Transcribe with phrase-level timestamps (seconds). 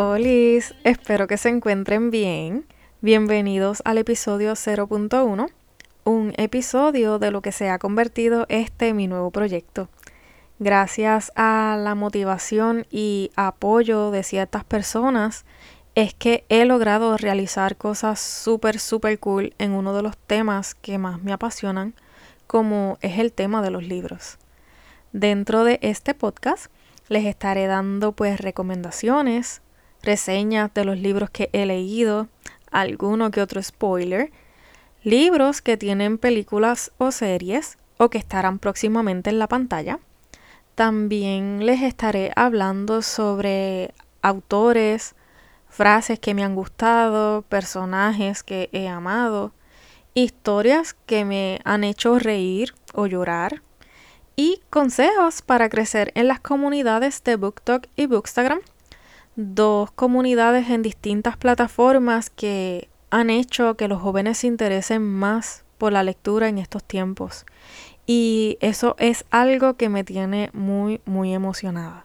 [0.00, 2.66] Hola, espero que se encuentren bien.
[3.00, 5.50] Bienvenidos al episodio 0.1,
[6.04, 9.88] un episodio de lo que se ha convertido este mi nuevo proyecto.
[10.60, 15.44] Gracias a la motivación y apoyo de ciertas personas,
[15.96, 20.98] es que he logrado realizar cosas súper, súper cool en uno de los temas que
[20.98, 21.92] más me apasionan,
[22.46, 24.38] como es el tema de los libros.
[25.12, 26.66] Dentro de este podcast
[27.08, 29.60] les estaré dando pues recomendaciones,
[30.02, 32.28] reseñas de los libros que he leído,
[32.70, 34.30] alguno que otro spoiler,
[35.02, 39.98] libros que tienen películas o series o que estarán próximamente en la pantalla.
[40.74, 45.14] También les estaré hablando sobre autores,
[45.68, 49.52] frases que me han gustado, personajes que he amado,
[50.14, 53.62] historias que me han hecho reír o llorar
[54.36, 58.60] y consejos para crecer en las comunidades de BookTok y Bookstagram
[59.38, 65.92] dos comunidades en distintas plataformas que han hecho que los jóvenes se interesen más por
[65.92, 67.46] la lectura en estos tiempos.
[68.04, 72.04] Y eso es algo que me tiene muy, muy emocionada.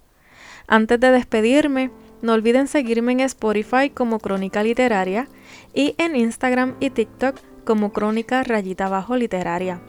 [0.68, 1.90] Antes de despedirme,
[2.22, 5.28] no olviden seguirme en Spotify como Crónica Literaria
[5.74, 9.82] y en Instagram y TikTok como Crónica Rayita Bajo Literaria.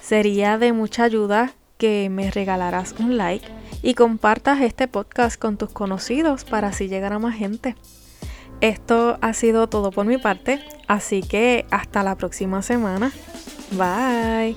[0.00, 3.46] Sería de mucha ayuda que me regalarás un like
[3.82, 7.76] y compartas este podcast con tus conocidos para así llegar a más gente.
[8.60, 13.12] Esto ha sido todo por mi parte, así que hasta la próxima semana.
[13.72, 14.56] Bye.